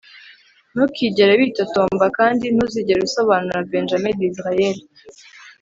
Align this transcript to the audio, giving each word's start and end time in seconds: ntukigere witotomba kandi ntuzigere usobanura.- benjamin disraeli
ntukigere 0.73 1.31
witotomba 1.39 2.05
kandi 2.17 2.45
ntuzigere 2.55 2.99
usobanura.- 3.03 3.59
benjamin 3.71 4.15
disraeli 4.21 4.83